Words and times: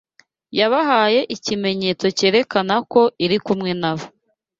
yabahaye 0.59 1.19
ikimenyetso 1.35 2.05
cyerekana 2.17 2.75
ko 2.91 3.01
iri 3.25 3.37
kumwe 3.45 3.71
na 3.81 3.91
bo. 3.97 4.05